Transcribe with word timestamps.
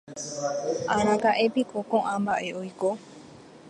araka’épiko 0.95 1.77
ko’ã 1.89 2.13
mba’e 2.21 2.49
oiko 2.61 2.89